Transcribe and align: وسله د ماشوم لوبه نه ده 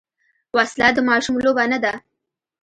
وسله 0.57 0.89
د 0.95 0.99
ماشوم 1.09 1.35
لوبه 1.45 1.65
نه 1.71 1.79
ده 1.83 1.93